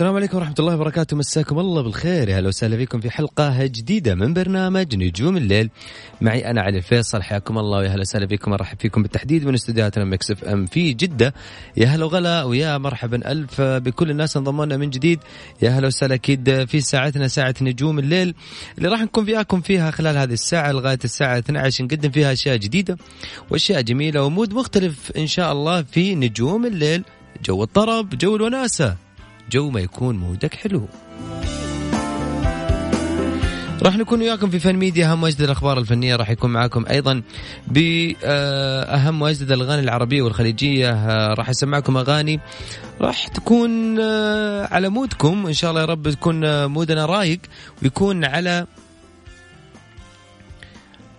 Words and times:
السلام 0.00 0.16
عليكم 0.16 0.36
ورحمة 0.36 0.54
الله 0.58 0.74
وبركاته. 0.74 1.16
مساكم 1.16 1.58
الله 1.58 1.82
بالخير. 1.82 2.28
يا 2.28 2.38
هلا 2.38 2.48
وسهلا 2.48 2.76
فيكم 2.76 3.00
في 3.00 3.10
حلقة 3.10 3.66
جديدة 3.66 4.14
من 4.14 4.34
برنامج 4.34 4.96
نجوم 4.96 5.36
الليل. 5.36 5.70
معي 6.20 6.50
أنا 6.50 6.62
علي 6.62 6.78
الفيصل 6.78 7.22
حياكم 7.22 7.58
الله. 7.58 7.78
ويا 7.78 7.88
هلا 7.88 8.00
وسهلا 8.00 8.26
فيكم. 8.26 8.52
أرحب 8.52 8.80
فيكم 8.80 9.02
بالتحديد 9.02 9.44
من 9.44 9.54
استديوهاتنا 9.54 10.04
Mix 10.04 10.30
FM 10.30 10.66
في 10.66 10.92
جدة. 10.92 11.34
يا 11.76 11.86
هلا 11.86 12.04
وغلا 12.04 12.42
ويا 12.42 12.78
مرحبا 12.78 13.32
ألف. 13.32 13.60
بكل 13.60 14.10
الناس 14.10 14.36
انضموا 14.36 14.66
لنا 14.66 14.76
من 14.76 14.90
جديد. 14.90 15.18
يا 15.62 15.70
هلا 15.70 15.86
وسهلا 15.86 16.14
أكيد 16.14 16.64
في 16.64 16.80
ساعتنا 16.80 17.28
ساعة 17.28 17.54
نجوم 17.60 17.98
الليل. 17.98 18.34
اللي 18.78 18.88
راح 18.88 19.02
نكون 19.02 19.24
فياكم 19.24 19.60
فيها 19.60 19.90
خلال 19.90 20.16
هذه 20.16 20.32
الساعة 20.32 20.72
لغاية 20.72 20.98
الساعة 21.04 21.38
12 21.38 21.84
نقدم 21.84 22.10
فيها 22.10 22.32
أشياء 22.32 22.56
جديدة 22.56 22.96
وأشياء 23.50 23.80
جميلة 23.80 24.22
و 24.24 24.30
mood 24.30 24.54
مختلف 24.54 25.12
إن 25.16 25.26
شاء 25.26 25.52
الله 25.52 25.82
في 25.82 26.14
نجوم 26.14 26.66
الليل. 26.66 27.04
جو 27.44 27.62
الطرب 27.62 28.18
جو 28.18 28.36
الوناسة. 28.36 29.09
جو 29.52 29.70
ما 29.70 29.80
يكون 29.80 30.16
mood 30.16 30.46
ك 30.46 30.54
حلو. 30.54 30.88
راح 33.82 33.96
نكون 33.96 34.20
وياكم 34.20 34.50
في 34.50 34.58
فن 34.58 34.76
ميديا 34.76 35.12
أهم 35.12 35.22
واجدد 35.22 35.42
الأخبار 35.42 35.78
الفنية 35.78 36.16
راح 36.16 36.30
يكون 36.30 36.50
معاكم 36.50 36.86
أيضا 36.86 37.22
باهم 37.66 39.22
واجدد 39.22 39.52
الأغاني 39.52 39.82
العربية 39.82 40.22
والخليجية 40.22 40.90
آه، 40.90 41.34
راح 41.34 41.48
أسمعكم 41.48 41.96
أغاني 41.96 42.40
راح 43.00 43.28
تكون 43.28 44.00
آه، 44.00 44.74
على 44.74 44.88
mood 44.88 45.21
كم. 45.21 45.46
إن 45.46 45.52
شاء 45.52 45.70
الله 45.70 45.80
يا 45.80 45.86
رب 45.86 46.10
تكون 46.10 46.44
آه، 46.44 46.66
mood 46.66 46.98
نا 46.98 47.06
رايق 47.06 47.40
ويكون 47.82 48.24
على 48.24 48.66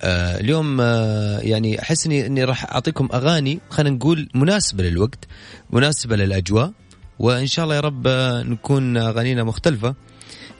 آه 0.03 0.39
اليوم 0.39 0.81
آه 0.81 1.39
يعني 1.39 1.81
أحس 1.81 2.07
إني 2.07 2.43
راح 2.43 2.73
أعطيكم 2.73 3.09
أغاني 3.13 3.59
خلينا 3.69 3.95
نقول 3.95 4.29
مناسبة 4.33 4.83
للوقت 4.83 5.27
مناسبة 5.71 6.15
للأجواء 6.15 6.71
وإن 7.21 7.47
شاء 7.47 7.63
الله 7.65 7.75
يا 7.75 7.79
رب 7.79 8.07
نكون 8.47 8.97
اغانينا 8.97 9.43
مختلفة 9.43 9.95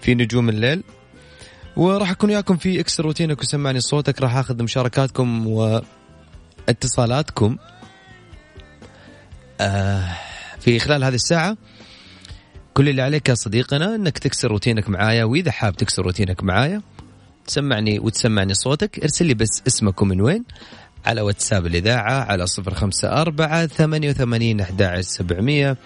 في 0.02 0.16
نجوم 0.16 0.50
الليل. 0.50 0.84
وراح 1.76 2.12
أكون 2.12 2.30
وياكم 2.30 2.58
في 2.58 2.80
اكسر 2.80 3.04
روتينك 3.04 3.42
وسمعني 3.42 3.80
صوتك 3.80 4.22
راح 4.22 4.38
أخذ 4.38 4.64
مشاركاتكم 4.64 5.48
واتصالاتكم. 6.68 7.58
آه 9.62 10.18
في 10.60 10.80
خلال 10.80 11.04
هذه 11.04 11.16
الساعة 11.16 11.58
كل 12.74 12.90
اللي 12.90 13.02
عليك 13.02 13.30
يا 13.30 13.34
صديقنا 13.34 13.96
إنك 13.96 14.18
تكسر 14.18 14.48
روتينك 14.48 14.90
معايا 14.90 15.24
وإذا 15.24 15.52
حاب 15.52 15.76
تكسر 15.76 16.04
روتينك 16.04 16.44
معايا 16.44 16.82
تسمعني 17.48 18.00
وتسمعني 18.00 18.54
صوتك 18.54 19.00
ارسل 19.00 19.26
لي 19.26 19.34
بس 19.34 19.62
اسمك 19.68 20.02
ومن 20.02 20.22
وين؟ 20.22 20.44
على 21.06 21.22
واتساب 21.22 21.66
الإذاعة 21.66 22.24
على 22.24 22.48
صفر 22.48 22.74
خمسة 22.74 23.22
أربعة 23.22 23.68
ثمانية 23.68 24.10
وثمانين 24.10 24.62
أحد 24.62 24.98
سبعمية 25.00 25.78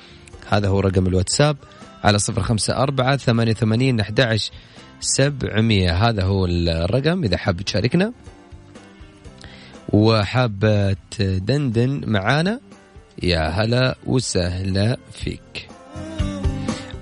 هذا 0.49 0.67
هو 0.67 0.79
رقم 0.79 1.07
الواتساب 1.07 1.57
على 2.03 2.19
صفر 2.19 2.41
خمسة 2.41 2.77
أربعة 2.77 3.17
ثمانية 3.17 3.51
وثمانين 3.51 3.99
أحد 3.99 4.37
سبعمية. 4.99 6.09
هذا 6.09 6.23
هو 6.23 6.45
الرقم 6.45 7.23
إذا 7.23 7.37
حاب 7.37 7.61
تشاركنا. 7.61 8.13
وحاب 9.93 10.95
تدندن 11.11 12.01
معانا 12.07 12.59
يا 13.23 13.49
هلا 13.49 13.95
وسهلا 14.05 14.97
فيك. 15.11 15.69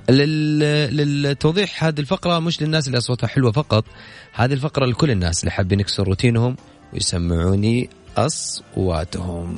لل... 0.10 0.60
للتوضيح 0.98 1.84
هذه 1.84 2.00
الفقرة 2.00 2.40
مش 2.40 2.62
للناس 2.62 2.88
اللي 2.88 2.98
أصواتها 2.98 3.28
حلوة 3.28 3.52
فقط 3.52 3.86
هذه 4.34 4.54
الفقرة 4.54 4.86
لكل 4.86 5.12
الناس 5.12 5.40
اللي 5.40 5.52
حابين 5.52 5.80
يكسروا 5.80 6.08
روتينهم 6.08 6.56
ويسمعوني 6.94 7.90
أصواتهم. 8.18 9.58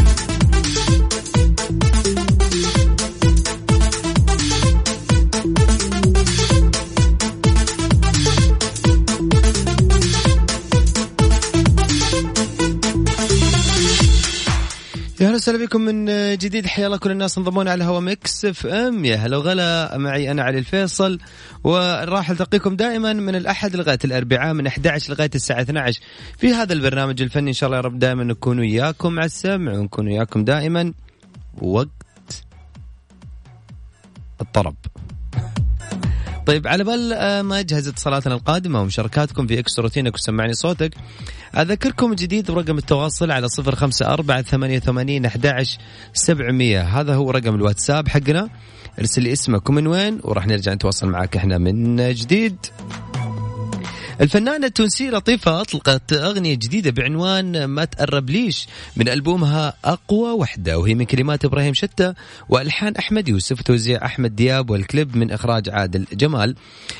وسهلا 15.41 15.65
بكم 15.65 15.81
من 15.81 16.05
جديد. 16.37 16.67
حيا 16.67 16.85
الله 16.85 16.97
كل 16.97 17.11
الناس 17.11 17.37
انضمون 17.37 17.67
على 17.67 17.83
هوا 17.83 17.99
Mix 17.99 18.45
FM. 18.45 19.05
يا 19.05 19.15
هلا 19.15 19.37
وغلا. 19.37 19.97
معي 19.97 20.31
أنا 20.31 20.43
علي 20.43 20.59
الفيصل. 20.59 21.19
وراح 21.63 22.29
التقيكم 22.29 22.75
دائما 22.75 23.13
من 23.13 23.35
الأحد 23.35 23.75
لغاية 23.75 23.99
الأربعاء 24.05 24.53
من 24.53 24.67
11 24.67 25.13
لغاية 25.13 25.29
الساعة 25.35 25.61
12 25.61 26.01
في 26.37 26.53
هذا 26.53 26.73
البرنامج 26.73 27.21
الفني 27.21 27.49
إن 27.49 27.53
شاء 27.53 27.67
الله 27.67 27.77
يا 27.77 27.81
رب 27.81 27.99
دائما 27.99 28.23
نكون 28.23 28.59
وياكم 28.59 29.19
على 29.19 29.25
السمع 29.25 29.73
ونكون 29.73 30.07
وياكم 30.07 30.43
دائما 30.43 30.93
وقت 31.61 32.43
الطرب. 34.41 34.75
طيب 36.51 36.67
على 36.67 36.83
بال 36.83 37.13
آه، 37.13 37.41
ما 37.41 37.59
أجهز 37.59 37.87
اتصالاتنا 37.87 38.35
القادمة 38.35 38.81
ومشاركاتكم 38.81 39.47
في 39.47 39.59
إكس 39.59 39.79
روتينك 39.79 40.15
وسمعني 40.15 40.53
صوتك 40.53 40.93
أذكركم 41.57 42.13
جديد 42.13 42.51
برقم 42.51 42.77
التواصل 42.77 43.31
على 43.31 43.49
صفر 43.49 43.75
خمسة 43.75 44.13
أربعة 44.13 44.41
ثمانية 44.41 44.77
وثمانين 44.77 45.25
أحداش 45.25 45.77
سبعمية. 46.13 46.81
هذا 46.81 47.15
هو 47.15 47.31
رقم 47.31 47.55
الواتساب 47.55 48.07
حقنا 48.07 48.49
ارسل 48.99 49.21
لي 49.21 49.31
اسمك 49.31 49.69
ومن 49.69 49.87
وين 49.87 50.19
وراح 50.23 50.47
نرجع 50.47 50.73
نتواصل 50.73 51.07
معك 51.07 51.37
إحنا 51.37 51.57
من 51.57 52.13
جديد. 52.13 52.57
الفنانة 54.21 54.67
التونسية 54.67 55.09
لطيفة 55.09 55.61
أطلقت 55.61 56.13
أغنية 56.13 56.55
جديدة 56.55 56.91
بعنوان 56.91 57.65
ما 57.65 57.85
تقرب 57.85 58.29
ليش 58.29 58.67
من 58.95 59.09
ألبومها 59.09 59.73
أقوى 59.85 60.31
وحدة 60.31 60.79
وهي 60.79 60.93
من 60.93 61.05
كلمات 61.05 61.45
إبراهيم 61.45 61.73
شتى 61.73 62.13
وألحان 62.49 62.95
أحمد 62.95 63.27
يوسف 63.27 63.59
وتوزيع 63.59 64.05
أحمد 64.05 64.35
دياب 64.35 64.69
والكليب 64.69 65.17
من 65.17 65.31
إخراج 65.31 65.69
عادل 65.69 66.05
جمال. 66.13 66.55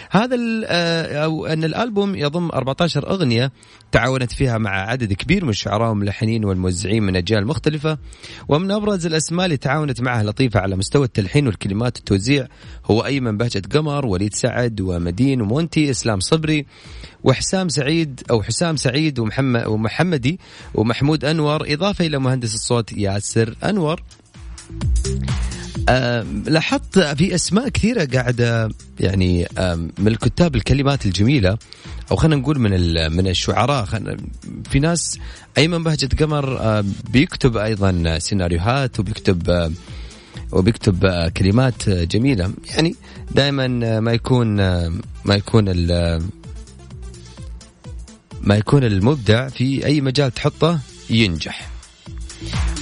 هذا 0.09 0.37
آه، 0.65 1.23
أو 1.23 1.45
أن 1.45 1.63
الألبوم 1.63 2.15
يضم 2.15 2.49
14 2.53 3.09
أغنية 3.09 3.51
تعاونت 3.91 4.31
فيها 4.31 4.57
مع 4.57 4.69
عدد 4.69 5.13
كبير 5.13 5.43
من 5.43 5.49
الشعراء 5.49 5.89
والملحنين 5.89 6.45
والموزعين 6.45 7.03
من 7.03 7.15
أجيال 7.15 7.47
مختلفة. 7.47 7.97
ومن 8.47 8.71
أبرز 8.71 9.05
الأسماء 9.05 9.45
اللي 9.45 9.57
تعاونت 9.57 10.01
معها 10.01 10.23
لطيفة 10.23 10.59
على 10.59 10.75
مستوى 10.75 11.05
التلحين 11.05 11.47
والكلمات 11.47 11.97
والتوزيع 11.97 12.47
هو 12.85 13.05
أيمن 13.05 13.37
بهجة 13.37 13.61
قمر 13.73 14.05
وليد 14.05 14.33
سعد 14.33 14.81
ومدين 14.81 15.41
ومونتي 15.41 15.91
إسلام 15.91 16.19
صبري. 16.19 16.65
وحسام 17.23 17.69
سعيد 17.69 18.21
أو 18.29 18.43
حسام 18.43 18.75
سعيد 18.75 19.19
ومحمد 19.19 19.67
ومحمدي 19.67 20.39
ومحمود 20.75 21.25
أنور. 21.25 21.73
إضافة 21.73 22.05
إلى 22.05 22.17
مهندس 22.17 22.53
الصوت 22.53 22.91
ياسر 22.91 23.55
أنور. 23.63 24.03
آه 25.89 26.25
لاحظت 26.45 26.99
في 26.99 27.35
أسماء 27.35 27.69
كثيرة 27.69 28.05
قاعدة 28.05 28.69
يعني 28.99 29.47
آه 29.57 29.75
من 29.75 30.07
الكتاب 30.07 30.55
الكلمات 30.55 31.05
الجميلة 31.05 31.57
أو 32.11 32.15
خلينا 32.15 32.35
نقول 32.35 32.59
من 32.59 32.71
من 33.11 33.27
الشعراء. 33.27 33.85
في 34.69 34.79
ناس 34.79 35.19
أيمن 35.57 35.83
بهجة 35.83 36.09
قمر 36.19 36.59
آه 36.59 36.85
بيكتب 37.09 37.57
أيضا 37.57 38.19
سيناريوهات 38.19 38.99
وبيكتب 38.99 39.71
وبيكتب 40.51 41.29
كلمات 41.37 41.89
جميلة. 41.89 42.53
يعني 42.75 42.95
دائما 43.35 43.99
ما 43.99 44.13
يكون 44.13 44.55
ما 45.25 45.35
يكون 45.35 45.69
ما 48.43 48.55
يكون 48.55 48.83
المبدع 48.83 49.47
في 49.47 49.85
أي 49.85 50.01
مجال 50.01 50.31
تحطه 50.31 50.79
ينجح. 51.09 51.71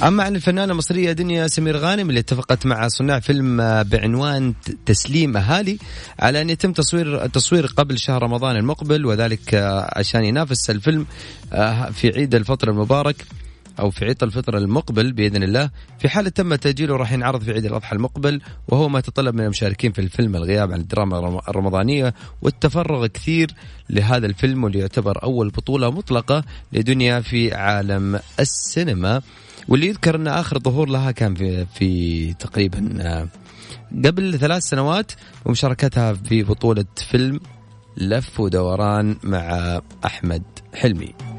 أما 0.03 0.23
عن 0.23 0.35
الفنانة 0.35 0.71
المصرية 0.71 1.11
دنيا 1.11 1.47
سمير 1.47 1.77
غانم 1.77 2.09
اللي 2.09 2.19
اتفقت 2.19 2.65
مع 2.65 2.87
صناع 2.87 3.19
فيلم 3.19 3.57
بعنوان 3.83 4.53
تسليم 4.85 5.37
أهالي 5.37 5.77
على 6.19 6.41
أن 6.41 6.49
يتم 6.49 6.73
تصوير 6.73 7.23
التصوير 7.25 7.65
قبل 7.65 7.99
شهر 7.99 8.23
رمضان 8.23 8.55
المقبل 8.55 9.05
وذلك 9.05 9.55
عشان 9.95 10.23
ينافس 10.23 10.69
الفيلم 10.69 11.05
آه، 11.53 11.89
في 11.89 12.07
عيد 12.07 12.35
الفطر 12.35 12.69
المبارك. 12.69 13.25
أو 13.79 13.89
في 13.89 14.05
عيد 14.05 14.23
الفطر 14.23 14.57
المقبل 14.57 15.13
بإذن 15.13 15.43
الله 15.43 15.69
في 15.99 16.09
حاله 16.09 16.29
تم 16.29 16.55
تاجيله 16.55 16.95
راح 16.95 17.11
ينعرض 17.11 17.43
في 17.43 17.51
عيد 17.51 17.65
الأضحى 17.65 17.95
المقبل 17.95 18.41
وهو 18.67 18.89
ما 18.89 18.99
تطلب 19.01 19.35
من 19.35 19.43
المشاركين 19.43 19.91
في 19.91 20.01
الفيلم 20.01 20.35
الغياب 20.35 20.71
عن 20.71 20.79
الدراما 20.79 21.41
الرمضانية 21.49 22.13
والتفرغ 22.41 23.07
كثير 23.07 23.51
لهذا 23.89 24.25
الفيلم 24.25 24.63
واللي 24.63 24.79
يعتبر 24.79 25.23
أول 25.23 25.49
بطولة 25.49 25.91
مطلقة 25.91 26.43
لدنيا 26.73 27.19
في 27.19 27.53
عالم 27.53 28.19
السينما 28.39 29.21
واللي 29.67 29.87
يذكر 29.87 30.15
أن 30.15 30.27
آخر 30.27 30.59
ظهور 30.59 30.89
لها 30.89 31.11
كان 31.11 31.35
في 31.35 31.65
في 31.65 32.33
تقريبا 32.33 32.97
آه، 33.01 33.27
قبل 34.05 34.39
ثلاث 34.39 34.63
سنوات 34.63 35.11
ومشاركتها 35.45 36.13
في 36.13 36.43
بطولة 36.43 36.85
فيلم 37.11 37.39
لف 37.97 38.39
ودوران 38.39 39.15
مع 39.23 39.81
أحمد 40.05 40.43
حلمي. 40.73 41.38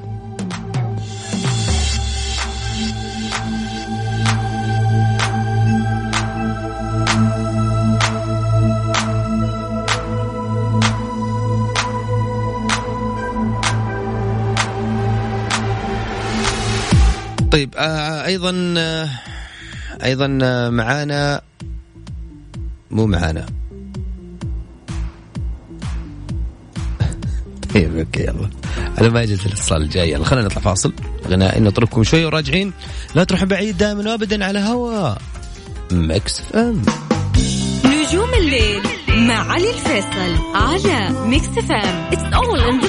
طيب 17.51 17.75
آه 17.77 18.25
أيضا 18.27 18.75
آه 18.79 19.09
أيضا 20.05 20.39
آه 20.43 20.71
معانا 20.71 21.41
مو 22.91 23.07
معانا. 23.07 23.47
طيب 27.75 27.97
أوكي 27.99 28.23
يلا. 28.23 28.51
على 28.99 29.09
ما 29.11 29.23
يجي 29.23 29.35
الاتصال 29.35 29.83
الجاي. 29.83 30.11
يلا 30.11 30.25
خلينا 30.25 30.47
نطلع 30.47 30.63
فاصل. 30.63 30.93
غنائي 31.29 31.61
نترككم 31.61 32.03
شوي 32.03 32.25
وراجعين. 32.25 32.73
لا 33.15 33.25
تروحوا 33.25 33.47
بعيد 33.47 33.77
دائما 33.79 34.11
وابدا 34.11 34.45
على 34.45 34.59
هوا. 34.59 35.15
Mix 35.93 36.43
FM. 36.55 36.83
نجوم 37.85 38.35
الليل 38.35 38.83
مع 39.09 39.53
علي 39.53 39.71
الفيصل 39.71 40.55
على 40.55 41.11
Mix 41.29 41.47
FM. 41.47 41.73
it's 42.13 42.35
all 42.35 42.61
in 42.61 42.81
the 42.81 42.87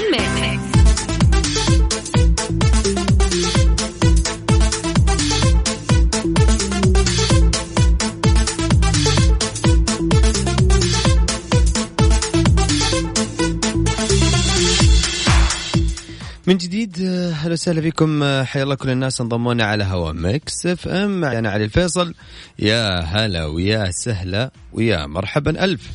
أهلا 17.52 17.60
وسهلا 17.60 17.82
فيكم. 17.82 18.24
حيا 18.44 18.64
الله 18.64 18.76
كل 18.76 18.90
الناس 18.90 19.22
انضمونا 19.22 19.64
على 19.64 19.84
هوا 19.84 20.12
Mix 20.12 20.66
FM. 20.66 21.26
أنا 21.26 21.50
علي 21.50 21.64
الفيصل. 21.64 22.14
يا 22.60 23.00
هلا 23.00 23.46
ويا 23.46 23.92
سهلا 23.92 24.52
ويا 24.74 25.06
مرحبا. 25.06 25.64
ألف. 25.64 25.92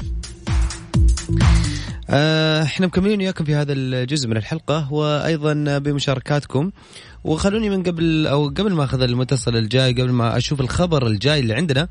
آه، 2.11 2.63
إحنا 2.63 2.87
مكملين 2.87 3.19
وياكم 3.21 3.45
في 3.45 3.55
هذا 3.55 3.73
الجزء 3.73 4.29
من 4.29 4.37
الحلقة 4.37 4.93
وأيضا 4.93 5.79
بمشاركاتكم. 5.79 6.71
وخلوني 7.25 7.71
من 7.71 7.83
قبل 7.83 8.27
أو 8.27 8.49
قبل 8.49 8.73
ما 8.73 8.85
أخذ 8.85 9.03
المتصل 9.03 9.57
الجاي 9.57 9.93
قبل 9.93 10.11
ما 10.11 10.37
أشوف 10.37 10.61
الخبر 10.61 11.07
الجاي 11.07 11.41
اللي 11.41 11.55
عندنا 11.55 11.89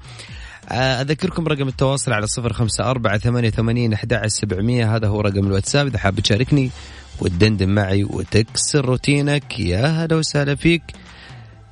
آه، 0.71 1.01
أذكركم 1.01 1.47
رقم 1.47 1.67
التواصل 1.67 2.13
على 2.13 2.27
صفر 2.27 2.53
خمسة 2.53 2.89
أربعة 2.89 3.17
ثمانية 3.17 3.50
ثمانين 3.50 3.94
أحد 3.94 4.27
سبعمية. 4.27 4.95
هذا 4.95 5.07
هو 5.07 5.21
رقم 5.21 5.47
الواتساب. 5.47 5.88
إذا 5.88 5.97
حاب 5.97 6.19
تشاركني 6.19 6.71
وتدندن 7.21 7.69
معي 7.69 8.03
وتكسر 8.03 8.85
روتينك. 8.85 9.59
يا 9.59 9.85
هلا 9.85 10.15
وسهلا 10.15 10.56
فيك. 10.56 10.83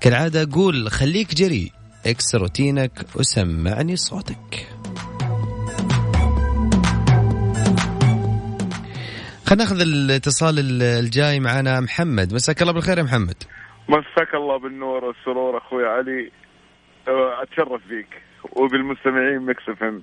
كالعادة 0.02 0.44
أقول 0.44 0.92
خليك 0.92 1.36
جريء. 1.36 1.72
اكسر 2.06 2.42
روتينك 2.42 3.06
وسمعني 3.16 3.96
صوتك. 3.96 4.68
خلينا 9.46 9.64
ناخذ 9.64 9.82
الاتصال 9.82 10.82
الجاي 10.82 11.40
معنا 11.40 11.80
محمد. 11.80 12.34
مساك 12.34 12.62
الله 12.62 12.74
بالخير 12.74 12.98
يا 12.98 13.04
محمد. 13.04 13.44
مساك 13.90 14.36
الله 14.36 14.60
بالنور 14.60 15.04
والسرور 15.06 15.58
أخوي 15.58 15.86
علي. 15.86 16.32
أه، 17.08 17.44
أتشرف 17.44 17.82
فيك 17.90 18.08
وبالمستمعين 18.56 19.46
Mix 19.46 19.70
FM. 19.70 20.02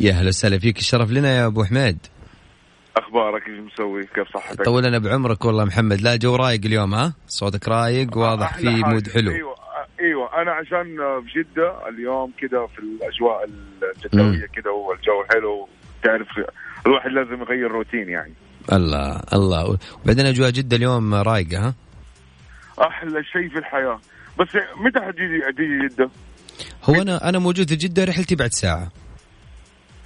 يا 0.00 0.12
هلا 0.12 0.28
وسهلا 0.28 0.58
فيك. 0.58 0.78
الشرف 0.78 1.10
لنا 1.10 1.36
يا 1.36 1.46
أبو 1.46 1.64
حميد. 1.64 1.98
أخبارك؟ 3.12 3.48
إيش 3.48 3.60
مسوي؟ 3.60 4.02
كيف 4.02 4.28
صحتك؟ 4.34 4.64
طول 4.64 4.86
أنا 4.86 4.98
بعمرك 4.98 5.44
والله 5.44 5.64
محمد. 5.64 6.00
لا 6.00 6.16
جو 6.16 6.36
رايق 6.36 6.60
اليوم 6.64 6.94
ها؟ 6.94 7.14
صوتك 7.26 7.68
رايق 7.68 8.16
واضح 8.16 8.56
في 8.56 8.66
mood 8.66 9.08
حلو. 9.08 9.30
أيوه 9.30 9.54
أيوه. 10.00 10.42
أنا 10.42 10.52
عشان 10.52 10.96
بجده 11.20 11.88
اليوم 11.88 12.32
كذا 12.38 12.66
في 12.66 12.78
الأجواء 12.78 13.44
الجدوية 13.44 14.46
كذا 14.46 14.70
والجو 14.70 15.24
حلو 15.32 15.68
تعرف 16.02 16.28
الواحد 16.86 17.10
لازم 17.10 17.42
يغير 17.42 17.70
روتين 17.70 18.08
يعني. 18.08 18.32
الله 18.72 19.20
الله. 19.32 19.78
وبعدين 20.04 20.26
أجواء 20.26 20.50
جدة 20.50 20.76
اليوم 20.76 21.14
رايقة 21.14 21.58
ها؟ 21.58 21.74
أحلى 22.80 23.24
شيء 23.24 23.48
في 23.48 23.58
الحياة. 23.58 24.00
بس 24.38 24.48
متى 24.76 25.00
حتجي 25.00 25.42
حتجي 25.48 25.88
جدة؟ 25.88 26.10
هو 26.84 27.02
أنا 27.02 27.28
أنا 27.28 27.38
موجود 27.38 27.68
في 27.68 27.76
جدة 27.76 28.04
رحلتي 28.04 28.34
بعد 28.36 28.50
ساعة. 28.50 28.92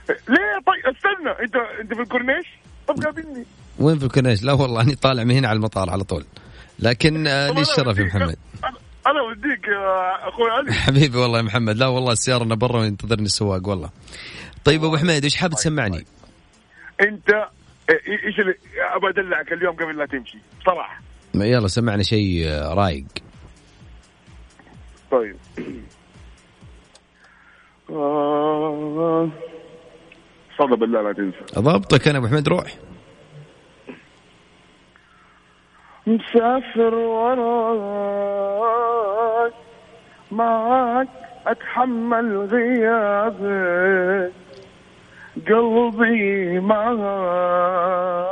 ليه؟ 0.09 0.57
طيب 0.67 0.95
استنى. 0.97 1.31
أنت 1.45 1.57
أنت 1.81 1.95
في 1.95 2.01
الكورنيش؟ 2.01 2.47
طب 2.89 3.05
قابلني 3.05 3.45
وين 3.79 3.99
في 3.99 4.05
الكورنيش؟ 4.05 4.43
لا 4.43 4.53
والله 4.53 4.83
اني 4.83 4.95
طالع 4.95 5.25
من 5.25 5.35
هنا 5.35 5.49
على 5.49 5.57
المطار 5.57 5.91
على 5.91 6.05
طول. 6.05 6.25
لكن 6.79 7.27
آه، 7.27 7.51
لي 7.51 7.61
الشرف 7.61 7.99
يا 7.99 8.05
محمد. 8.05 8.37
أنا 9.07 9.21
أوديك 9.21 9.69
يا 9.69 10.29
أخوي 10.29 10.51
علي. 10.51 10.73
حبيبي 10.87 11.19
والله 11.19 11.39
يا 11.39 11.43
محمد. 11.43 11.77
لا 11.77 11.87
والله 11.87 12.13
السيارة 12.13 12.45
أنا 12.45 12.55
برا 12.55 12.81
وينتظرني 12.81 13.27
السواق 13.27 13.69
والله. 13.69 13.91
طيب 14.65 14.85
أبو 14.85 14.97
حميد 14.97 15.25
إيش 15.25 15.37
حاب 15.37 15.51
تسمعني؟ 15.51 16.05
أنت 17.01 17.29
إيش 18.27 18.41
اللي 18.41 18.55
أبى 18.97 19.09
أدلعك 19.09 19.53
اليوم 19.53 19.77
قبل 19.77 19.99
لا 19.99 20.07
تمشي. 20.07 20.39
بصراحه 20.61 21.01
يلا 21.35 21.69
سمعنا 21.69 22.03
شيء 22.03 22.49
آه، 22.49 22.75
رايق. 22.75 23.05
طيب. 25.11 25.37
آه، 27.91 29.31
صدى 30.59 30.77
بالله 30.77 31.03
لا 31.03 31.13
تنسى. 31.13 31.39
ضبطك 31.59 32.09
أنا 32.09 32.19
أبو 32.19 32.27
حميد 32.27 32.49
روح 32.49 32.75
مسافر 36.07 36.95
وراك 36.95 38.33
معك 40.31 41.09
أتحمل 41.47 42.49
غيابك 42.53 44.33
قلبي 45.49 46.61
معك. 46.61 48.27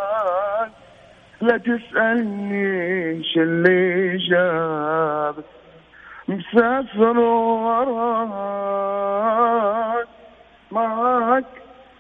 لا 1.41 1.57
تسألني 1.57 2.67
إيش 3.11 3.37
اللي 3.37 4.17
جابك 4.17 5.45
مسافر 6.29 7.19
وراك 7.19 8.39
معك 10.71 11.45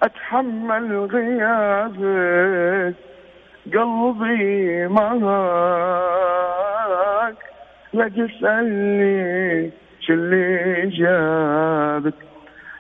أتحمل 0.05 1.07
غيابك 1.13 2.95
قلبي 3.75 4.89
معك 4.89 5.25
لا 7.93 8.09
تسألني 8.09 9.71
شو 10.01 10.13
اللي 10.13 10.87
جابك. 10.87 12.15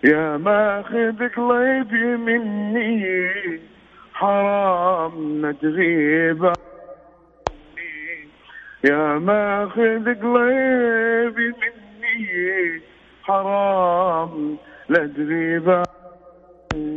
يا 0.04 0.36
ماخذ 0.36 1.28
قلبي 1.28 2.16
مني 2.16 3.60
حرام 4.14 5.52
تغيب 5.62 6.52
يا 8.84 9.18
ماخذ 9.18 10.04
قلبي 10.22 11.54
مني 11.60 12.80
حرام 13.22 14.56
لا 14.88 15.06
تغيب 15.16 15.82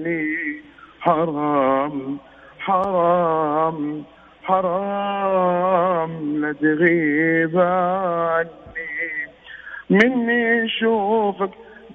عني 0.07 0.61
حرام 0.99 2.17
حرام 2.59 4.03
حرام 4.43 6.41
لا 6.41 6.53
تغيب 6.53 7.59
عني 7.59 8.47
مني 9.89 10.65
اشوفك 10.65 11.49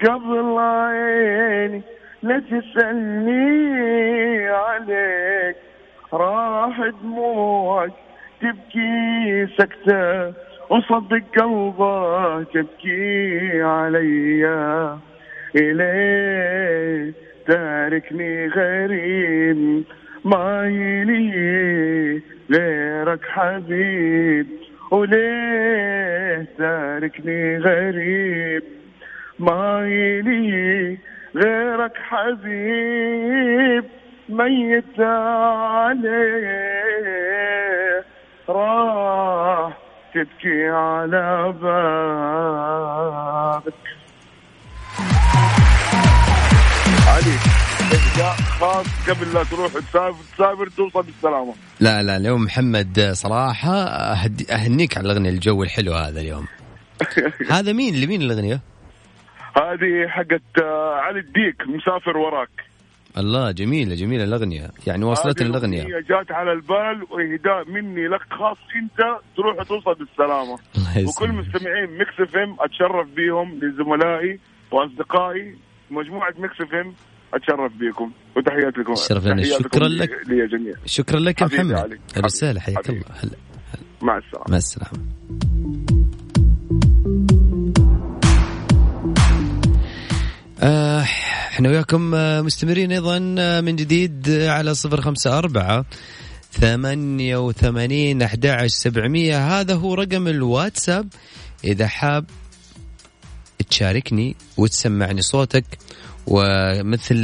قبل 0.04 0.58
عيني 0.58 1.82
لا 2.22 2.38
تسألني 2.38 4.48
عليك. 4.48 5.56
راح 6.12 6.80
دموعك 7.02 7.92
تبكي 8.40 9.46
سكتة 9.58 10.32
وصدق 10.70 11.22
قلبك 11.38 12.46
تبكي 12.54 13.62
عليا. 13.62 14.98
إليه 15.56 17.12
تاركني 17.46 18.48
غريب. 18.48 19.84
ما 20.24 20.64
يلي 20.66 22.22
غيرك 22.50 23.20
حبيب. 23.24 24.46
وليه 24.90 26.46
تاركني 26.58 27.58
غريب؟ 27.58 28.62
ما 29.38 29.86
يلي 29.86 30.98
غيرك 31.36 31.96
حبيب. 31.96 33.84
ميت 34.28 35.00
عليه. 35.00 36.42
راح 38.48 39.78
تبكي 40.14 40.68
على 40.68 41.54
بابك 41.62 42.91
خاص 48.62 49.10
قبل 49.10 49.34
لا 49.34 49.44
تروح 49.44 49.72
تسافر 49.72 50.22
تسافر 50.34 50.66
توصل 50.66 51.02
بالسلامة. 51.02 51.54
لا 51.80 52.02
لا 52.02 52.16
اليوم 52.16 52.44
محمد 52.44 53.10
صراحة 53.12 53.74
أهدي 53.74 54.52
أهنيك 54.52 54.98
على 54.98 55.06
الأغنية 55.06 55.30
الجو 55.30 55.62
الحلو 55.62 55.92
هذا 55.92 56.20
اليوم. 56.20 56.46
هذا 57.54 57.72
مين؟ 57.72 57.94
اللي 57.94 58.06
مين 58.06 58.22
الأغنية؟ 58.22 58.60
هذه 59.56 60.08
حقت 60.08 60.62
آه، 60.62 60.94
علي 60.94 61.20
الديك 61.20 61.56
مسافر 61.66 62.16
وراك. 62.16 62.48
الله 63.18 63.50
جميلة 63.50 63.94
جميلة 63.94 64.24
الأغنية. 64.24 64.70
يعني 64.86 65.04
وصلتني 65.04 65.48
هذه 65.48 65.50
الأغنية 65.50 65.84
جات 65.84 66.32
على 66.32 66.52
البال 66.52 67.06
وإهداء 67.10 67.68
مني 67.68 68.08
لك 68.08 68.22
خاص 68.30 68.58
أنت 68.76 69.18
تروح 69.36 69.60
وتوصل 69.60 69.94
بالسلامة. 69.94 70.58
الله 70.96 71.08
وكل 71.08 71.32
مستمعين 71.32 71.98
Mix 71.98 72.20
FM 72.20 72.56
أتشرف 72.60 73.08
بيهم 73.08 73.60
لزملائي 73.62 74.38
وأصدقائي 74.70 75.56
مجموعة 75.90 76.34
Mix 76.38 76.60
FM. 76.60 76.94
أتشرف 77.34 77.72
بيكم 77.72 78.12
وتحيات 78.36 78.78
لكم. 78.78 78.92
الشرف 78.92 79.26
لنا. 79.26 79.42
شكراً 79.42 79.88
لك. 79.88 80.10
لي 80.28 80.46
جميع 80.46 80.74
شكرا 80.86 81.20
لك 81.20 81.40
يا 81.40 81.46
محمد. 81.46 81.98
وسهلا 82.24 82.60
حياك. 82.60 82.90
الله. 82.90 83.02
هلا. 83.22 83.36
مع 84.02 84.18
السلامة. 84.18 84.44
مع 84.48 84.56
السلامة. 84.56 85.12
آه، 90.60 91.00
إحنا 91.52 91.68
وياكم 91.68 92.14
آه، 92.14 92.40
مستمرين 92.42 92.92
أيضا 92.92 93.34
آه، 93.38 93.60
من 93.60 93.76
جديد 93.76 94.28
آه، 94.28 94.50
على 94.50 94.74
صفر 94.74 95.00
خمسة 95.00 95.38
أربعة 95.38 95.84
ثمانية 96.52 97.36
وثمانين 97.46 98.22
أحد 98.22 98.64
سبعمية. 98.66 99.60
هذا 99.60 99.74
هو 99.74 99.94
رقم 99.94 100.28
الواتساب. 100.28 101.08
إذا 101.64 101.86
حاب 101.86 102.24
تشاركني 103.70 104.36
وتسمعني 104.56 105.22
صوتك 105.22 105.64
ومثل 106.26 107.16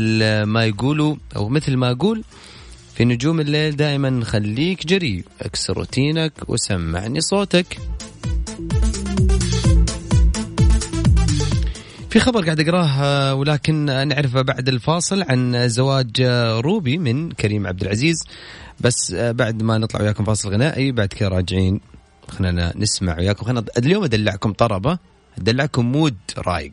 ما 0.45 0.65
يقولوا 0.65 1.17
أو 1.37 1.49
مثل 1.49 1.77
ما 1.77 1.91
أقول 1.91 2.25
في 2.95 3.05
نجوم 3.05 3.41
الليل 3.41 3.77
دائما 3.77 4.25
خليك 4.25 4.87
جريء 4.87 5.25
اكسر 5.43 5.77
روتينك 5.77 6.33
وسمعني 6.49 7.21
صوتك. 7.21 7.79
في 12.11 12.21
خبر 12.21 12.45
قاعد 12.45 12.61
أقراه 12.61 12.89
آه، 13.03 13.35
ولكن 13.35 13.75
نعرفه 14.09 14.43
بعد 14.43 14.69
الفاصل 14.69 15.23
عن 15.23 15.69
زواج 15.69 16.11
آه، 16.21 16.61
روبي 16.61 16.99
من 16.99 17.33
كريم 17.33 17.67
عبد 17.67 17.83
العزيز. 17.83 18.17
بس 18.81 19.13
آه، 19.13 19.33
بعد 19.33 19.63
ما 19.63 19.79
نطلع 19.79 20.01
وياكم 20.01 20.25
فاصل 20.25 20.49
غنائي 20.53 20.93
بعد 20.93 21.09
كذا 21.09 21.29
راجعين 21.29 21.81
خلينا 22.29 22.73
نسمع 22.77 23.19
وياكم. 23.19 23.45
خلينا 23.45 23.65
اليوم 23.79 24.05
أدلعكم 24.05 24.53
طربة 24.53 24.99
أدلعكم 25.39 25.93
mood 25.93 26.17
رايق. 26.39 26.73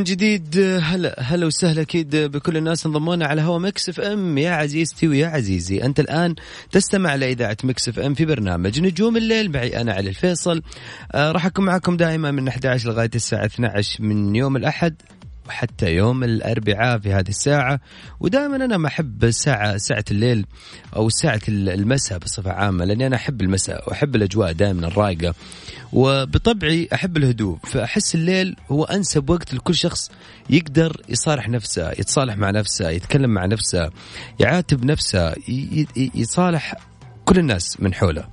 من 0.00 0.04
جديد 0.04 0.58
هلا 0.82 1.14
هلا 1.22 1.46
وسهلا 1.46 1.82
أكيد 1.82 2.16
بكل 2.16 2.56
الناس 2.56 2.86
انضمونا 2.86 3.26
على 3.26 3.42
هوا 3.42 3.58
Mix 3.58 3.88
FM. 3.88 4.38
يا 4.38 4.50
عزيزتي 4.50 5.08
ويا 5.08 5.26
عزيزي 5.26 5.84
أنت 5.84 6.00
الآن 6.00 6.34
تستمع 6.70 7.14
لاذاعه 7.14 7.56
Mix 7.64 7.88
FM 7.88 8.14
في 8.14 8.24
برنامج 8.24 8.80
نجوم 8.80 9.16
الليل. 9.16 9.52
معي 9.52 9.80
أنا 9.80 9.92
علي 9.92 10.08
الفيصل. 10.08 10.62
آه 11.12 11.32
راح 11.32 11.46
أكون 11.46 11.64
معكم 11.64 11.96
دائما 11.96 12.30
من 12.30 12.48
11 12.48 12.88
لغاية 12.88 13.10
الساعة 13.14 13.44
12 13.44 14.02
من 14.02 14.36
يوم 14.36 14.56
الأحد. 14.56 14.94
وحتى 15.50 15.94
يوم 15.94 16.24
الأربعاء 16.24 16.98
في 16.98 17.12
هذه 17.12 17.28
الساعة. 17.28 17.80
ودائما 18.20 18.56
أنا 18.56 18.76
ما 18.76 18.88
أحب 18.88 19.24
الساعة 19.24 19.76
ساعة 19.76 20.04
الليل 20.10 20.46
أو 20.96 21.08
ساعة 21.08 21.40
المساء 21.48 22.18
بصفة 22.18 22.52
عامة 22.52 22.84
لأني 22.84 23.06
أنا 23.06 23.16
أحب 23.16 23.40
المساء 23.40 23.88
وأحب 23.88 24.16
الأجواء 24.16 24.52
دائما 24.52 24.86
الرايقة. 24.86 25.34
وبطبعي 25.92 26.88
أحب 26.94 27.16
الهدوء 27.16 27.58
فأحس 27.64 28.14
الليل 28.14 28.56
هو 28.70 28.84
أنسب 28.84 29.30
وقت 29.30 29.54
لكل 29.54 29.74
شخص 29.74 30.10
يقدر 30.50 31.02
يصارح 31.08 31.48
نفسه 31.48 31.90
يتصالح 31.90 32.36
مع 32.36 32.50
نفسه 32.50 32.90
يتكلم 32.90 33.30
مع 33.30 33.46
نفسه 33.46 33.90
يعاتب 34.40 34.84
نفسه 34.84 35.34
يصالح 36.14 36.74
كل 37.24 37.38
الناس 37.38 37.80
من 37.80 37.94
حوله. 37.94 38.28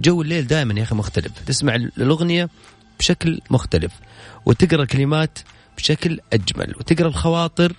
جو 0.00 0.22
الليل 0.22 0.46
دائما 0.46 0.74
يا 0.74 0.82
أخي 0.82 0.94
مختلف. 0.94 1.32
تسمع 1.46 1.74
الأغنية 1.74 2.48
بشكل 2.98 3.40
مختلف 3.50 3.92
وتقرأ 4.46 4.84
كلمات 4.84 5.38
بشكل 5.78 6.20
أجمل 6.32 6.74
وتقرأ 6.78 7.08
الخواطر 7.08 7.72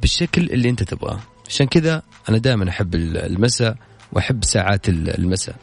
بالشكل 0.00 0.42
اللي 0.42 0.70
أنت 0.70 0.82
تبغاه. 0.82 1.20
عشان 1.48 1.66
كذا 1.66 2.02
أنا 2.28 2.38
دائما 2.38 2.68
أحب 2.68 2.94
المساء 2.94 3.76
وأحب 4.12 4.44
ساعات 4.44 4.88
المساء. 4.88 5.56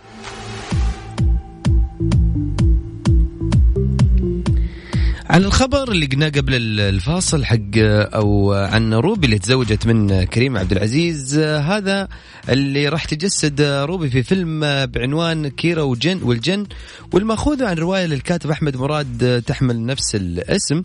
على 5.35 5.45
الخبر 5.45 5.91
اللي 5.91 6.05
قلناه 6.05 6.29
قبل 6.29 6.79
الفاصل 6.79 7.45
حق 7.45 7.57
أو 7.77 8.53
عن 8.53 8.93
روبي 8.93 9.25
اللي 9.25 9.39
تزوجت 9.39 9.87
من 9.87 10.23
كريم 10.23 10.57
عبد 10.57 10.71
العزيز 10.71 11.37
هذا 11.39 12.07
اللي 12.49 12.89
راح 12.89 13.05
تجسد 13.05 13.61
روبي 13.61 14.09
في 14.09 14.23
فيلم 14.23 14.85
بعنوان 14.85 15.47
كيرا 15.47 15.81
وجن 15.81 16.23
والجن 16.23 16.65
والمأخوذ 17.13 17.63
عن 17.63 17.75
رواية 17.75 18.05
للكاتب 18.05 18.49
أحمد 18.49 18.77
مراد 18.77 19.43
تحمل 19.47 19.85
نفس 19.85 20.15
الاسم. 20.15 20.81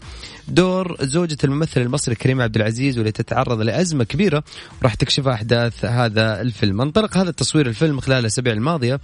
دور 0.48 0.96
زوجة 1.00 1.38
الممثل 1.44 1.80
المصري 1.80 2.14
كريم 2.14 2.40
عبد 2.40 2.56
العزيز 2.56 2.98
واللي 2.98 3.12
تتعرض 3.12 3.60
لأزمة 3.60 4.04
كبيرة 4.04 4.44
وراح 4.80 4.94
تكشفها 4.94 5.34
أحداث 5.34 5.84
هذا 5.84 6.40
الفيلم. 6.40 6.80
انطلق 6.80 7.16
هذا 7.16 7.30
التصوير 7.30 7.66
الفيلم 7.66 8.00
خلال 8.00 8.18
الأسابيع 8.18 8.52
الماضية 8.52 9.00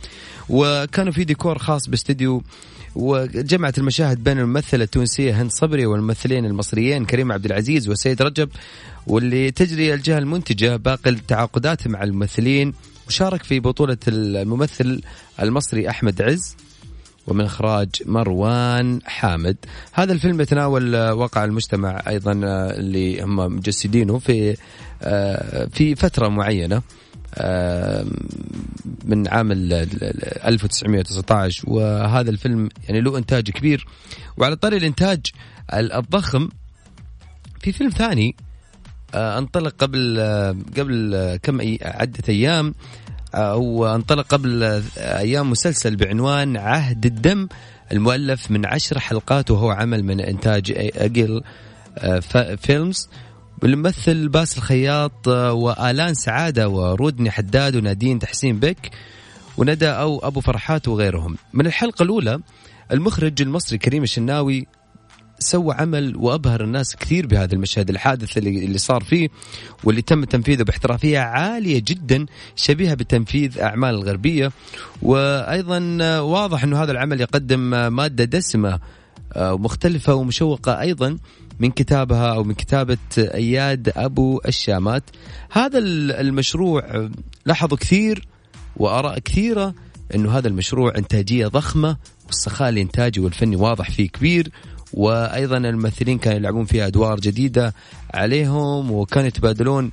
وكانوا 0.48 1.12
في 1.12 1.24
ديكور 1.24 1.58
خاص 1.58 1.88
باستديو 1.88 2.42
وجمعت 2.96 3.78
المشاهد 3.78 4.24
بين 4.24 4.38
الممثلة 4.38 4.84
التونسية 4.84 5.42
هند 5.42 5.50
صبري 5.50 5.86
والممثلين 5.86 6.44
المصريين 6.44 7.04
كريم 7.04 7.32
عبد 7.32 7.44
العزيز 7.44 7.88
وسيد 7.88 8.22
رجب 8.22 8.48
واللي 9.06 9.50
تجري 9.50 9.94
الجهة 9.94 10.18
المنتجة 10.18 10.76
باقي 10.76 11.10
التعاقدات 11.10 11.88
مع 11.88 12.02
الممثلين 12.02 12.72
وشارك 13.08 13.42
في 13.42 13.60
بطولة 13.60 13.96
الممثل 14.08 15.00
المصري 15.42 15.90
أحمد 15.90 16.22
عز 16.22 16.56
ومن 17.26 17.44
إخراج 17.44 17.88
مروان 18.06 19.00
حامد. 19.04 19.56
هذا 19.92 20.12
الفيلم 20.12 20.40
يتناول 20.40 20.96
واقع 20.96 21.44
المجتمع 21.44 22.02
أيضا 22.08 22.32
اللي 22.70 23.22
هم 23.22 23.36
مجسدينه 23.36 24.18
في 24.18 24.56
في 25.72 25.94
فترة 25.96 26.28
معينة. 26.28 26.82
من 29.04 29.28
عام 29.28 29.52
ال- 29.52 29.72
ال- 29.72 30.04
ال- 30.04 30.42
1919 30.46 31.64
وهذا 31.70 32.30
الفيلم 32.30 32.68
يعني 32.88 33.00
له 33.00 33.18
إنتاج 33.18 33.50
كبير. 33.50 33.86
وعلى 34.36 34.56
طاري 34.56 34.76
الإنتاج 34.76 35.20
ال- 35.74 35.92
الضخم 35.92 36.48
في 37.60 37.72
فيلم 37.72 37.90
ثاني 37.90 38.36
آه، 39.14 39.38
انطلق 39.38 39.74
قبل 39.78 40.16
آه، 40.18 40.56
قبل 40.78 41.14
آه، 41.14 41.36
كم 41.36 41.60
عدة 41.82 42.22
أيام 42.28 42.74
أو 43.34 43.86
انطلق 43.86 44.26
قبل 44.26 44.82
أيام 44.96 45.50
مسلسل 45.50 45.96
بعنوان 45.96 46.56
عهد 46.56 47.06
الدم. 47.06 47.48
المؤلف 47.92 48.50
من 48.50 48.66
عشر 48.66 48.98
حلقات 48.98 49.50
وهو 49.50 49.70
عمل 49.70 50.04
من 50.04 50.20
إنتاج 50.20 50.72
أجل 50.96 51.42
فيلمز. 52.58 53.08
بالممثل 53.62 54.28
باس 54.28 54.58
الخياط 54.58 55.28
آه، 55.28 55.52
وآلان 55.52 56.14
سعادة 56.14 56.68
ورودني 56.68 57.30
حداد 57.30 57.76
ونادين 57.76 58.18
تحسين 58.18 58.58
بك 58.58 58.90
وندى 59.56 59.88
أو 59.88 60.18
أبو 60.18 60.40
فرحات 60.40 60.88
وغيرهم. 60.88 61.36
من 61.52 61.66
الحلقة 61.66 62.02
الأولى 62.02 62.40
المخرج 62.92 63.42
المصري 63.42 63.78
كريم 63.78 64.02
الشناوي 64.02 64.66
سوى 65.38 65.74
عمل 65.74 66.16
وأبهر 66.16 66.64
الناس 66.64 66.96
كثير 66.96 67.26
بهذا 67.26 67.54
المشهد 67.54 67.90
الحادث 67.90 68.38
اللي, 68.38 68.64
اللي 68.64 68.78
صار 68.78 69.02
فيه 69.04 69.28
واللي 69.84 70.02
تم 70.02 70.24
تنفيذه 70.24 70.62
باحترافية 70.62 71.18
عالية 71.18 71.82
جدا 71.86 72.26
شبيهة 72.56 72.94
بتنفيذ 72.94 73.60
أعمال 73.60 73.94
الغربية. 73.94 74.52
وأيضا 75.02 75.98
آه، 76.02 76.22
واضح 76.22 76.64
إنه 76.64 76.82
هذا 76.82 76.92
العمل 76.92 77.20
يقدم 77.20 77.74
آه، 77.74 77.88
مادة 77.88 78.24
دسمة 78.24 78.80
ومختلفه 79.36 80.14
ومشوقة 80.14 80.80
أيضا. 80.80 81.18
من 81.60 81.70
كتابها 81.70 82.34
أو 82.34 82.44
من 82.44 82.54
كتابة 82.54 82.98
أياد 83.18 83.92
أبو 83.96 84.40
الشامات 84.48 85.02
هذا 85.50 85.78
ال- 85.78 86.12
المشروع 86.12 87.08
لاحظوا 87.46 87.78
كثير 87.78 88.26
واراء 88.76 89.18
كثيرة 89.18 89.74
إنه 90.14 90.38
هذا 90.38 90.48
المشروع 90.48 90.92
إنتاجية 90.98 91.46
ضخمة 91.46 91.96
والسخاء 92.26 92.68
الإنتاجي 92.68 93.20
والفني 93.20 93.56
واضح 93.56 93.90
فيه 93.90 94.08
كبير 94.08 94.50
وأيضا 94.92 95.56
الممثلين 95.56 96.18
كانوا 96.18 96.38
يلعبون 96.38 96.64
فيها 96.64 96.86
أدوار 96.86 97.20
جديدة 97.20 97.74
عليهم 98.14 98.90
وكانوا 98.90 99.28
يتبادلون 99.28 99.92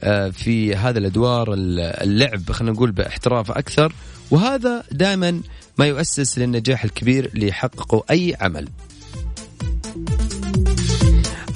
آه، 0.00 0.28
في 0.28 0.76
هذا 0.76 0.98
الأدوار 0.98 1.52
ال- 1.54 1.80
اللعب 1.80 2.52
خلينا 2.52 2.72
نقول 2.74 2.90
باحتراف 2.92 3.50
أكثر 3.50 3.92
وهذا 4.30 4.82
دائما 4.92 5.40
ما 5.78 5.86
يؤسس 5.86 6.38
للنجاح 6.38 6.84
الكبير 6.84 7.30
اللي 7.34 7.48
يحققه 7.48 8.04
أي 8.10 8.36
عمل. 8.40 8.68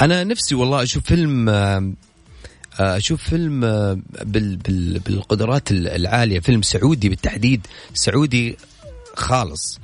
أنا 0.02 0.24
نفسي 0.24 0.54
والله 0.54 0.82
أشوف 0.82 1.04
فيلم 1.04 1.48
آه، 1.48 1.92
أشوف 2.80 3.22
فيلم 3.22 3.64
آه، 3.64 3.98
بال 4.24 4.56
بال 4.56 4.98
بالقدرات 4.98 5.70
ال- 5.70 5.88
العالية 5.88 6.40
فيلم 6.40 6.62
سعودي 6.62 7.08
بالتحديد 7.08 7.66
سعودي 7.94 8.56
خالص. 9.16 9.80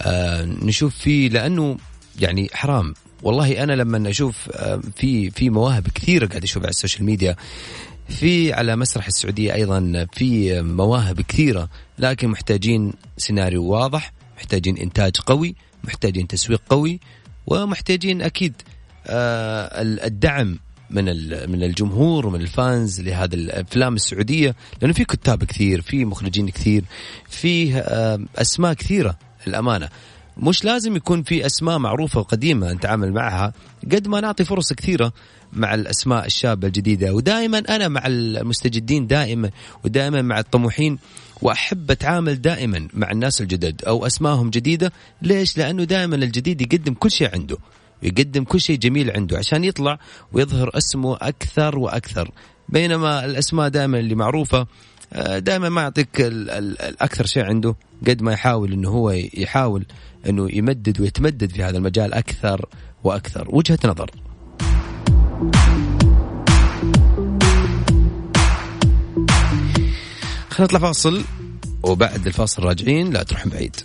آه، 0.00 0.44
نشوف 0.44 0.94
فيه 0.96 1.28
لأنه 1.28 1.76
يعني 2.20 2.48
حرام. 2.52 2.94
والله 3.22 3.62
أنا 3.62 3.72
لما 3.72 4.10
أشوف 4.10 4.48
في 4.96 5.30
في 5.30 5.50
مواهب 5.50 5.88
كثيرة 5.94 6.26
قاعد 6.26 6.42
أشوفها 6.42 6.66
على 6.66 6.70
ال 6.70 6.75
social 6.75 7.04
media. 7.04 7.36
في 8.08 8.52
على 8.52 8.76
مسرح 8.76 9.06
السعودية 9.06 9.54
أيضا 9.54 10.06
في 10.12 10.62
مواهب 10.62 11.20
كثيرة 11.20 11.68
لكن 11.98 12.28
محتاجين 12.28 12.92
سيناريو 13.18 13.64
واضح 13.64 14.12
محتاجين 14.36 14.76
إنتاج 14.78 15.16
قوي 15.26 15.54
محتاجين 15.84 16.26
تسويق 16.26 16.62
قوي 16.70 17.00
ومحتاجين 17.46 18.22
أكيد 18.22 18.52
الدعم 19.06 20.58
من 20.92 21.04
من 21.50 21.62
الجمهور 21.62 22.26
ومن 22.26 22.40
الفانز 22.40 23.00
لهذه 23.00 23.34
الافلام 23.34 23.94
السعودية 23.94 24.54
لأنه 24.80 24.92
في 24.92 25.04
كتاب 25.04 25.44
كثير 25.44 25.80
في 25.80 26.04
مخرجين 26.04 26.48
كثير 26.48 26.84
فيه 27.28 27.78
آه، 27.78 28.20
أسماء 28.36 28.72
كثيرة 28.72 29.18
للأمانة. 29.46 29.88
مش 30.36 30.64
لازم 30.64 30.96
يكون 30.96 31.22
في 31.22 31.46
أسماء 31.46 31.78
معروفة 31.78 32.20
وقديمة 32.20 32.72
نتعامل 32.72 33.12
معها 33.12 33.52
قد 33.92 34.08
ما 34.08 34.20
نعطي 34.20 34.44
فرص 34.44 34.72
كثيرة 34.72 35.12
مع 35.52 35.74
الأسماء 35.74 36.26
الشابة 36.26 36.66
الجديدة. 36.66 37.14
ودائما 37.14 37.58
أنا 37.58 37.88
مع 37.88 38.02
المستجدين 38.06 39.06
دائما 39.06 39.50
ودائما 39.84 40.22
مع 40.22 40.38
الطموحين 40.38 40.98
وأحب 41.42 41.90
أتعامل 41.90 42.40
دائما 42.40 42.88
مع 42.94 43.10
الناس 43.10 43.40
الجدد 43.40 43.84
أو 43.84 44.06
أسمائهم 44.06 44.50
جديدة. 44.50 44.92
ليش؟ 45.22 45.58
لأنه 45.58 45.84
دائما 45.84 46.16
الجديد 46.16 46.60
يقدم 46.60 46.94
كل 46.94 47.10
شيء 47.10 47.30
عنده. 47.34 47.58
يقدم 48.02 48.44
كل 48.44 48.60
شيء 48.60 48.78
جميل 48.78 49.10
عنده 49.10 49.38
عشان 49.38 49.64
يطلع 49.64 49.98
ويظهر 50.32 50.70
اسمه 50.74 51.16
أكثر 51.20 51.78
وأكثر. 51.78 52.30
بينما 52.68 53.24
الأسماء 53.24 53.68
دائما 53.68 53.98
اللي 53.98 54.14
معروفة 54.14 54.66
آه، 55.12 55.38
دائما 55.38 55.68
ما 55.68 55.82
يعطيك 55.82 56.20
ال- 56.20 56.50
ال- 56.50 56.80
الاكثر 56.82 57.26
شيء 57.26 57.44
عنده 57.44 57.74
قد 58.08 58.22
ما 58.22 58.32
يحاول 58.32 58.72
إنه 58.72 58.88
هو 58.88 59.10
يحاول 59.34 59.86
إنه 60.28 60.48
يمدد 60.52 61.00
ويتمدد 61.00 61.52
في 61.52 61.62
هذا 61.62 61.78
المجال 61.78 62.14
أكثر 62.14 62.66
وأكثر. 63.04 63.46
وجهة 63.50 63.78
نظر. 63.84 64.10
خلينا 70.50 70.60
نطلع 70.60 70.78
فاصل 70.78 71.24
وبعد 71.82 72.26
الفاصل 72.26 72.62
راجعين 72.62 73.10
لا 73.10 73.22
تروحون 73.22 73.52
بعيد. 73.52 73.76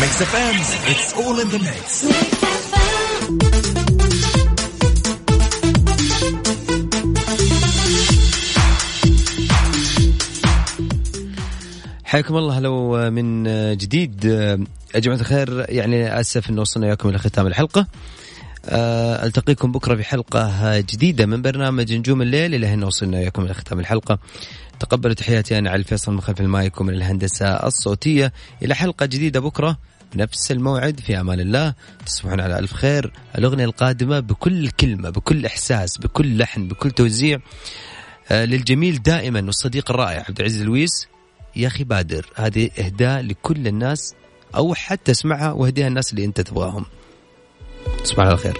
Mix 0.00 0.12
FM, 0.32 0.56
it's 0.90 1.12
all 1.20 1.36
in 1.40 1.48
the 1.48 1.58
mix. 1.58 2.04
حياكم 12.04 12.36
الله. 12.36 12.60
لو 12.60 13.10
من 13.10 13.44
جديد. 13.76 14.24
يا 14.24 15.00
جماعة 15.00 15.20
الخير 15.20 15.66
يعني 15.68 16.20
أسف 16.20 16.50
أن 16.50 16.58
وصلنا 16.58 16.86
إياكم 16.86 17.08
إلى 17.08 17.18
ختام 17.18 17.46
الحلقة. 17.46 17.86
آه، 18.68 19.26
ألتقيكم 19.26 19.72
بكرة 19.72 19.94
في 19.94 20.04
حلقة 20.04 20.80
جديدة 20.80 21.26
من 21.26 21.42
برنامج 21.42 21.92
نجوم 21.92 22.22
الليل 22.22 22.54
إلى 22.54 22.66
هنا 22.66 22.86
وصلنا 22.86 23.18
إياكم 23.18 23.44
إلى 23.44 23.54
ختام 23.54 23.80
الحلقة. 23.80 24.18
تقبلوا 24.80 25.14
تحياتي 25.14 25.58
أنا 25.58 25.70
علي 25.70 25.78
الفيصل 25.78 26.12
من 26.12 26.20
خلف 26.20 26.40
المايك 26.40 26.80
ومن 26.80 26.94
الهندسة 26.94 27.46
الصوتية. 27.46 28.32
إلى 28.62 28.74
حلقة 28.74 29.06
جديدة 29.06 29.40
بكرة 29.40 29.78
بنفس 30.14 30.52
الموعد 30.52 31.00
في 31.00 31.20
أمان 31.20 31.40
الله. 31.40 31.74
تصبحون 32.06 32.40
على 32.40 32.58
ألف 32.58 32.72
خير. 32.72 33.12
الأغنية 33.38 33.64
القادمة 33.64 34.20
بكل 34.20 34.70
كلمة 34.70 35.10
بكل 35.10 35.46
إحساس 35.46 35.98
بكل 35.98 36.38
لحن 36.38 36.68
بكل 36.68 36.90
توزيع. 36.90 37.38
آه، 38.30 38.44
للجميل 38.44 39.02
دائما 39.02 39.40
والصديق 39.40 39.90
الرائع 39.90 40.24
عبد 40.28 40.38
العزيز 40.38 40.62
لويس 40.62 41.08
يا 41.56 41.66
أخي 41.66 41.84
بادر 41.84 42.26
هذه 42.34 42.70
إهداء 42.78 43.20
لكل 43.22 43.66
الناس 43.66 44.14
أو 44.54 44.74
حتى 44.74 45.10
اسمعها 45.10 45.52
وإهديها 45.52 45.88
الناس 45.88 46.12
اللي 46.12 46.24
أنت 46.24 46.40
تبغاهم. 46.40 46.84
تصبح 48.04 48.24
على 48.24 48.36
خير 48.36 48.58